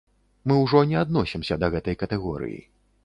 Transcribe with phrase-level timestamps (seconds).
[0.51, 2.59] Мы ўжо не адносімся да гэтай катэгорыі.